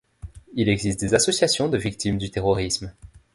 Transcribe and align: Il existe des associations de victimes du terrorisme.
Il 0.55 0.67
existe 0.67 0.99
des 0.99 1.13
associations 1.13 1.69
de 1.69 1.77
victimes 1.77 2.17
du 2.17 2.31
terrorisme. 2.31 2.91